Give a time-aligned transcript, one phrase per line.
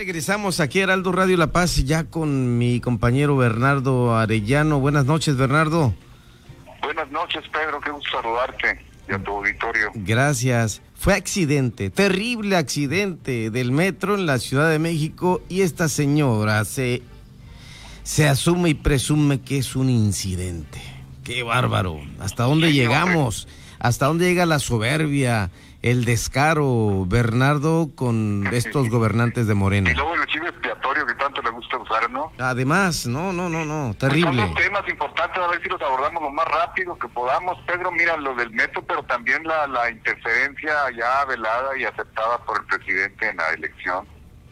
[0.00, 4.80] regresamos aquí a Heraldo Radio La Paz, ya con mi compañero Bernardo Arellano.
[4.80, 5.92] Buenas noches, Bernardo.
[6.82, 7.78] Buenas noches, Pedro.
[7.82, 9.90] Qué gusto saludarte y a tu auditorio.
[9.94, 10.80] Gracias.
[10.94, 17.02] Fue accidente, terrible accidente del metro en la Ciudad de México y esta señora se,
[18.02, 20.80] se asume y presume que es un incidente.
[21.24, 22.00] Qué bárbaro.
[22.20, 23.48] ¿Hasta dónde llegamos?
[23.78, 25.50] ¿Hasta dónde llega la soberbia?
[25.82, 29.90] El descaro, Bernardo, con estos gobernantes de Morena.
[29.90, 32.32] Y luego el chivo expiatorio que tanto le gusta usar, ¿no?
[32.38, 34.42] Además, no, no, no, no, terrible.
[34.42, 37.58] Son temas importantes, a ver si los abordamos lo más rápido que podamos.
[37.66, 42.58] Pedro, mira lo del metro, pero también la, la interferencia ya velada y aceptada por
[42.60, 44.06] el presidente en la elección.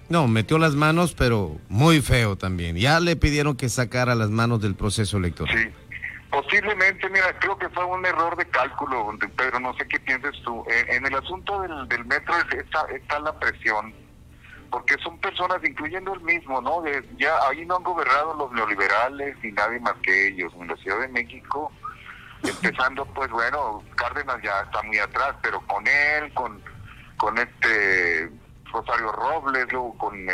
[0.08, 2.76] No, metió las manos, pero muy feo también.
[2.76, 5.54] Ya le pidieron que sacara las manos del proceso electoral.
[5.54, 5.87] Sí.
[6.30, 10.62] Posiblemente, mira, creo que fue un error de cálculo, Pedro, no sé qué piensas tú.
[10.88, 13.94] En, el asunto del, del metro está, está, la presión,
[14.70, 16.84] porque son personas, incluyendo el mismo, ¿no?
[17.16, 20.52] ya ahí no han gobernado los neoliberales ni nadie más que ellos.
[20.60, 21.72] En la Ciudad de México,
[22.42, 26.62] empezando, pues bueno, Cárdenas ya está muy atrás, pero con él, con,
[27.16, 28.30] con este
[28.70, 30.26] Rosario Robles, luego con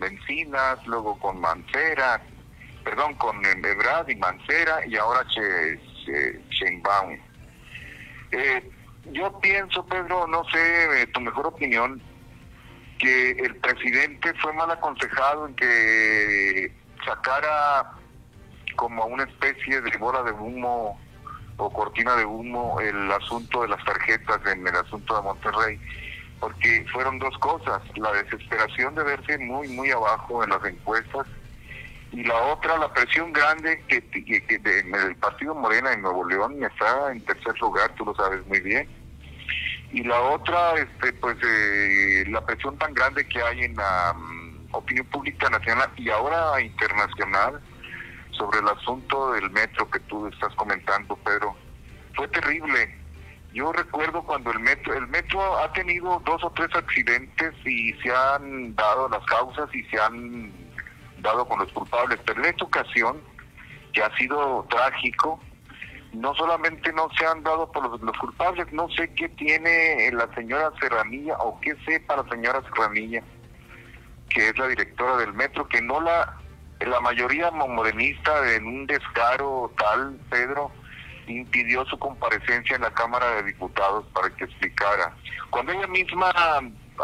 [0.00, 2.20] Mencinas, luego con Mancera,
[2.86, 5.80] perdón, con Ebrard y Mancera y ahora che,
[8.30, 8.70] Eh,
[9.12, 12.00] yo pienso, Pedro, no sé, eh, tu mejor opinión,
[12.98, 16.72] que el presidente fue mal aconsejado en que
[17.04, 17.92] sacara
[18.76, 21.00] como una especie de bola de humo
[21.56, 25.80] o cortina de humo el asunto de las tarjetas en el asunto de Monterrey,
[26.38, 31.26] porque fueron dos cosas, la desesperación de verse muy, muy abajo en las encuestas
[32.12, 37.10] y la otra, la presión grande que, que, el partido Morena en Nuevo León está
[37.10, 38.88] en tercer lugar, tú lo sabes muy bien.
[39.92, 44.68] Y la otra, este, pues eh, la presión tan grande que hay en la mm,
[44.72, 47.60] opinión pública nacional y ahora internacional
[48.30, 51.56] sobre el asunto del metro que tú estás comentando, Pedro,
[52.14, 52.94] fue terrible.
[53.52, 58.14] Yo recuerdo cuando el metro, el metro ha tenido dos o tres accidentes y se
[58.14, 60.65] han dado las causas y se han
[61.26, 63.20] dado con los culpables, pero en esta ocasión,
[63.92, 65.40] que ha sido trágico,
[66.12, 70.70] no solamente no se han dado por los, culpables, no sé qué tiene la señora
[70.80, 73.22] Serranilla o qué sepa la señora Serranilla,
[74.28, 76.36] que es la directora del metro, que no la,
[76.80, 80.70] la mayoría morenista en un descaro tal, Pedro,
[81.26, 85.12] impidió su comparecencia en la Cámara de Diputados para que explicara.
[85.50, 86.30] Cuando ella misma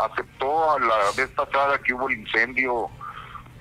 [0.00, 2.88] aceptó a la vez pasada que hubo el incendio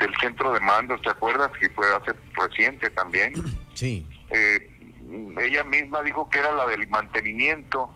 [0.02, 1.52] del centro de mando, ¿te acuerdas?
[1.60, 3.34] Que fue hace reciente también.
[3.74, 4.06] Sí.
[4.30, 4.70] Eh,
[5.40, 7.90] ella misma dijo que era la del mantenimiento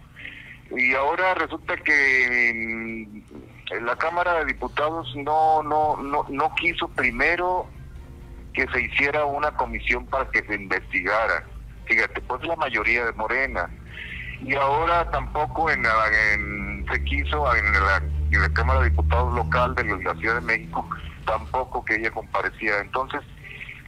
[0.71, 7.67] y ahora resulta que mm, la Cámara de Diputados no, no, no, no quiso primero
[8.53, 11.45] que se hiciera una comisión para que se investigara.
[11.85, 13.69] Fíjate, pues la mayoría de Morena.
[14.41, 18.01] Y ahora tampoco en, en se quiso en la,
[18.31, 20.89] en la Cámara de Diputados local de la Ciudad de México
[21.25, 22.79] tampoco que ella comparecía.
[22.79, 23.21] Entonces,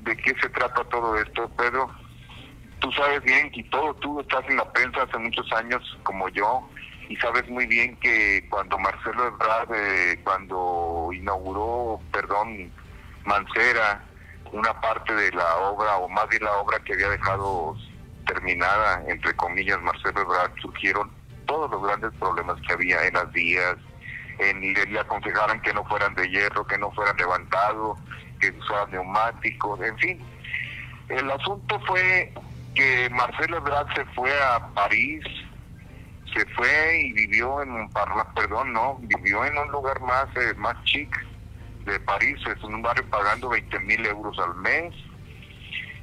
[0.01, 1.89] ¿de qué se trata todo esto, Pedro?
[2.79, 6.67] Tú sabes bien que todo tú estás en la prensa hace muchos años como yo
[7.09, 12.71] y sabes muy bien que cuando Marcelo Ebrard, eh, cuando inauguró, perdón,
[13.25, 14.03] Mancera,
[14.51, 17.75] una parte de la obra, o más bien la obra que había dejado
[18.25, 21.09] terminada, entre comillas, Marcelo Ebrard, surgieron
[21.45, 23.75] todos los grandes problemas que había en las vías,
[24.39, 27.99] en, le, aconsejaran que no fueran de hierro, que no fueran levantados,
[28.39, 30.25] que usaran neumáticos, en fin.
[31.09, 32.33] El asunto fue
[32.75, 35.23] que Marcelo Ebrard se fue a París,
[36.33, 37.89] se fue y vivió en un
[38.35, 41.09] perdón, no, vivió en un lugar más, eh, más chic
[41.85, 44.93] de París, es un barrio pagando 20 mil euros al mes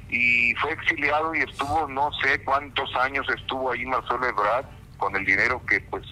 [0.09, 4.65] y fue exiliado y estuvo no sé cuántos años estuvo ahí Marcelo Ebrard
[4.97, 6.03] con el dinero que pues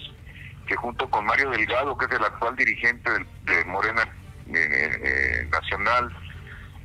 [0.68, 3.10] que junto con Mario Delgado, que es el actual dirigente
[3.44, 4.04] de Morena
[4.48, 6.16] eh, eh, Nacional,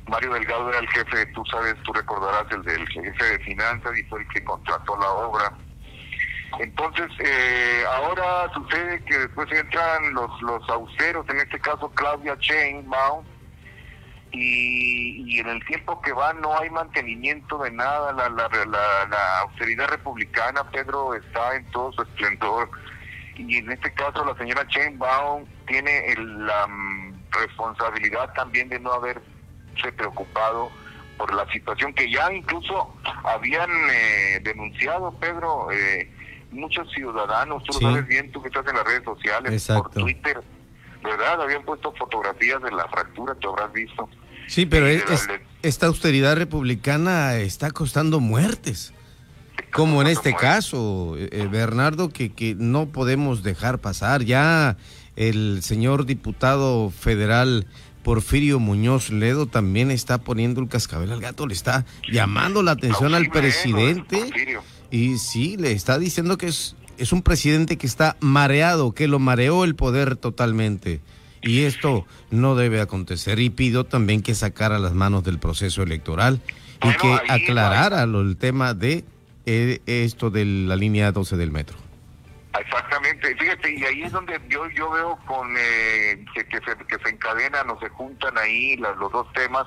[0.07, 4.03] Mario Delgado era el jefe, tú sabes, tú recordarás, el del jefe de finanzas y
[4.03, 5.53] fue el que contrató la obra.
[6.59, 13.23] Entonces, eh, ahora sucede que después entran los, los austeros, en este caso Claudia Chainbaum,
[14.31, 19.05] y, y en el tiempo que va no hay mantenimiento de nada, la, la, la,
[19.09, 22.69] la austeridad republicana, Pedro, está en todo su esplendor
[23.47, 29.21] y en este caso la señora Baum tiene la mm, responsabilidad también de no haberse
[29.95, 30.69] preocupado
[31.17, 32.93] por la situación que ya incluso
[33.23, 36.09] habían eh, denunciado, Pedro, eh,
[36.51, 40.41] muchos ciudadanos, tú lo sabes bien, tú que estás en las redes sociales, por Twitter,
[41.03, 41.41] ¿verdad?
[41.41, 44.09] Habían puesto fotografías de la fractura, te habrás visto.
[44.47, 44.87] Sí, pero
[45.61, 48.93] esta austeridad republicana está costando muertes.
[49.71, 54.23] Como en este caso, eh, eh, Bernardo, que, que no podemos dejar pasar.
[54.23, 54.77] Ya
[55.15, 57.67] el señor diputado federal
[58.03, 63.13] Porfirio Muñoz Ledo también está poniendo el cascabel al gato, le está llamando la atención
[63.13, 64.57] al presidente.
[64.89, 69.19] Y sí, le está diciendo que es, es un presidente que está mareado, que lo
[69.19, 71.01] mareó el poder totalmente.
[71.41, 73.39] Y esto no debe acontecer.
[73.39, 76.41] Y pido también que sacara las manos del proceso electoral
[76.83, 79.03] y que aclarara el tema de eh,
[79.45, 81.77] esto de la línea 12 del metro.
[82.57, 87.09] Exactamente, fíjate, y ahí es donde yo yo veo con eh, que, se, que se
[87.09, 89.65] encadenan o se juntan ahí las, los dos temas,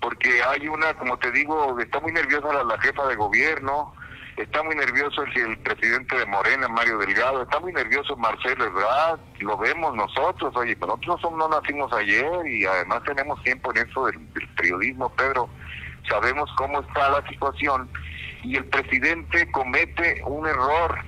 [0.00, 3.94] porque hay una, como te digo, está muy nerviosa la, jefa de gobierno,
[4.38, 9.18] está muy nervioso el, presidente de Morena, Mario Delgado, está muy nervioso Marcelo ¿verdad?
[9.40, 13.86] lo vemos nosotros, oye, pero nosotros no, no nacimos ayer y además tenemos tiempo en
[13.88, 14.18] eso del
[14.56, 15.50] periodismo, Pedro,
[16.08, 17.88] sabemos cómo está la situación
[18.44, 20.98] y el presidente comete un error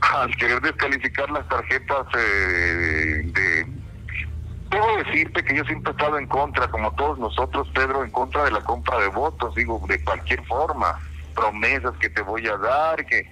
[0.00, 3.66] al querer descalificar las tarjetas eh, de...
[4.70, 8.44] Debo decirte que yo siempre he estado en contra, como todos nosotros, Pedro, en contra
[8.44, 10.98] de la compra de votos, digo, de cualquier forma,
[11.34, 13.24] promesas que te voy a dar, que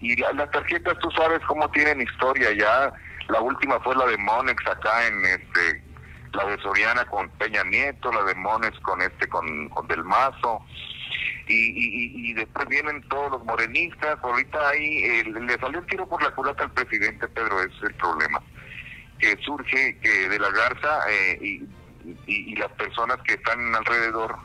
[0.00, 2.92] y las tarjetas tú sabes cómo tienen historia ya,
[3.28, 5.82] la última fue la de Monex acá en este
[6.32, 10.62] la de Soriana con Peña Nieto, la de Monex con este con Del Mazo,
[11.48, 14.18] y, y, después vienen todos los morenistas.
[14.22, 17.94] Ahorita ahí eh, le salió el tiro por la culata al presidente Pedro, es el
[17.94, 18.42] problema.
[19.18, 21.62] Que surge que de la Garza eh, y,
[22.26, 24.36] y, las personas que están alrededor,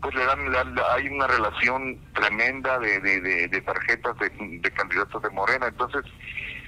[0.00, 0.54] pues le dan,
[0.92, 4.30] hay una relación tremenda de, de, tarjetas de,
[4.60, 5.66] de candidatos de Morena.
[5.68, 6.04] Entonces,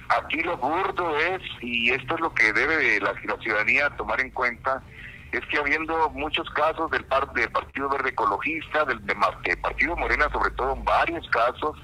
[0.09, 4.31] aquí lo burdo es, y esto es lo que debe la, la ciudadanía tomar en
[4.31, 4.81] cuenta,
[5.31, 9.01] es que habiendo muchos casos del, par, del Partido Verde Ecologista, del,
[9.61, 11.77] Partido Morena, sobre todo en varios casos,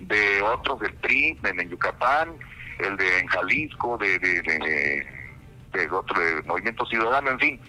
[0.00, 2.36] de otros del PRI, en, Yucatán,
[2.78, 5.06] el de en Jalisco, de, de,
[5.72, 7.60] de, otro de Movimiento Ciudadano, en fin.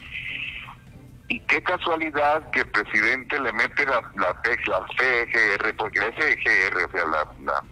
[1.30, 4.36] Y qué casualidad que el presidente le mete la, la,
[4.68, 7.64] la CGR, porque la CGR, o sea, la, la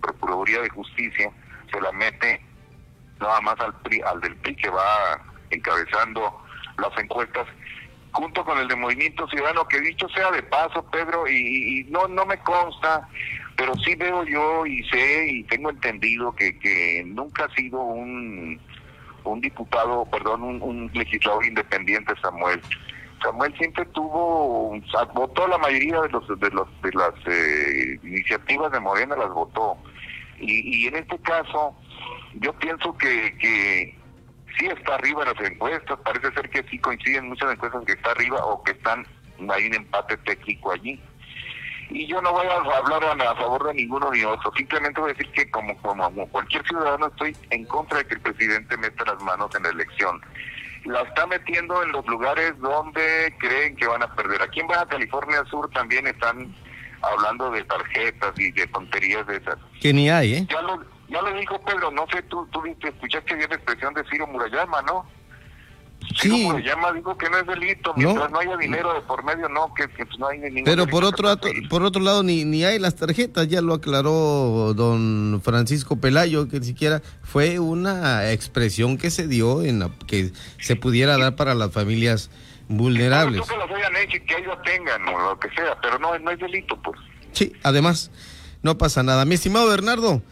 [0.00, 1.30] Procuraduría de Justicia,
[1.72, 2.44] se la mete
[3.20, 5.20] nada más al PRI, al del PRI que va
[5.50, 6.41] encabezando
[6.78, 7.46] las encuestas
[8.12, 12.26] junto con el de Movimiento Ciudadano, que dicho sea de paso, Pedro, y, no no
[12.26, 13.08] me consta,
[13.56, 18.60] pero sí veo yo y sé y tengo entendido que, que nunca ha sido un,
[19.24, 22.60] un diputado, perdón, un, legislador independiente, Samuel.
[23.22, 24.78] Samuel siempre tuvo,
[25.14, 29.76] votó la mayoría de los de los de las eh, iniciativas de Morena las votó
[30.40, 31.76] y, y en este caso
[32.34, 34.01] yo pienso que, que
[34.58, 38.10] sí está arriba en las encuestas, parece ser que sí coinciden muchas encuestas que está
[38.10, 39.06] arriba o que están,
[39.50, 41.00] hay un empate técnico allí.
[41.90, 45.14] Y yo no voy a hablar a, favor de ninguno ni otro, simplemente voy a
[45.14, 49.22] decir que como, como, cualquier ciudadano estoy en contra de que el presidente meta las
[49.22, 50.20] manos en la elección.
[50.84, 54.42] La está metiendo en los lugares donde creen que van a perder.
[54.42, 56.54] Aquí en Baja California Sur también están
[57.02, 59.58] hablando de tarjetas y de tonterías de esas.
[59.80, 60.46] Que ni hay, ¿eh?
[60.48, 64.02] Ya lo, ya lo dijo Pedro, no sé, tú, tú escuchaste bien la expresión de
[64.10, 65.06] Ciro Murayama, ¿no?
[66.20, 66.44] Ciro sí.
[66.44, 69.88] Murayama dijo que no es delito, mientras no, haya dinero de por medio, no, que,
[69.88, 71.28] que pues, no hay ningún Pero por otro,
[71.68, 76.60] por otro lado, ni, ni hay las tarjetas, ya lo aclaró don Francisco Pelayo, que
[76.60, 81.54] ni siquiera fue una expresión que se dio en la, que se pudiera dar para
[81.54, 82.30] las familias
[82.68, 83.42] vulnerables.
[83.48, 86.30] que las hayan hecho y que ellos tengan o lo que sea, pero no, no
[86.30, 86.98] es delito, pues.
[87.32, 88.10] Sí, además,
[88.62, 89.24] no pasa nada.
[89.24, 90.22] Mi estimado Bernardo,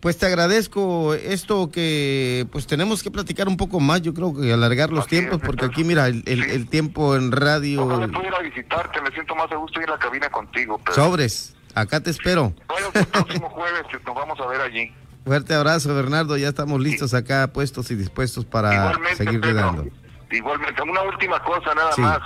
[0.00, 4.52] pues te agradezco esto que pues tenemos que platicar un poco más, yo creo que
[4.52, 7.84] alargar los tiempos, porque aquí mira, el, el, tiempo en radio...
[7.84, 10.30] No, no puedo ir a visitarte, me siento más a gusto ir a la cabina
[10.30, 10.80] contigo.
[10.94, 12.52] Sobres, acá te espero.
[12.68, 14.92] Bueno, el próximo jueves nos vamos a ver allí.
[15.24, 19.84] Fuerte abrazo, Bernardo, ya estamos listos acá, puestos y dispuestos para seguir dando.
[20.30, 22.20] Igualmente, una última cosa nada más.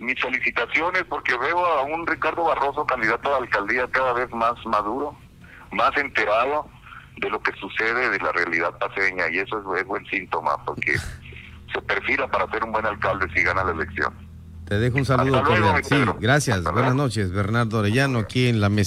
[0.00, 4.54] Mis felicitaciones porque veo a un Ricardo Barroso, candidato a la alcaldía, cada vez más
[4.64, 5.16] maduro,
[5.72, 6.70] más enterado
[7.20, 10.96] de lo que sucede de la realidad paseña y eso es, buen síntoma porque
[11.72, 14.12] se perfila para ser un buen alcalde si gana la elección.
[14.66, 15.42] Te dejo un saludo.
[15.82, 16.62] sí, gracias.
[16.64, 18.82] Buenas noches, Bernardo Orellano, aquí en la mesa.